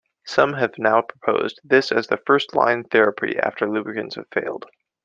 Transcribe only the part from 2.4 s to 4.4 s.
line therapy after lubricants have